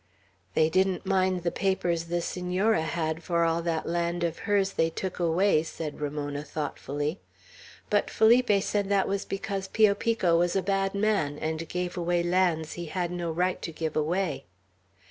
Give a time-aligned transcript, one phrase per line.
[0.55, 4.89] "They didn't mind the papers the Senora had for all that land of hers they
[4.89, 7.19] took away," said Ramona, thoughtfully.
[7.87, 12.23] "But Felipe said that was because Pio Pico was a bad man, and gave away
[12.23, 14.45] lands he had no right to give away."